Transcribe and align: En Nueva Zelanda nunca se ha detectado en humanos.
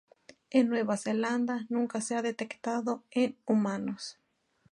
En 0.49 0.67
Nueva 0.69 0.97
Zelanda 0.97 1.67
nunca 1.69 2.01
se 2.01 2.15
ha 2.15 2.23
detectado 2.23 3.03
en 3.11 3.37
humanos. 3.45 4.17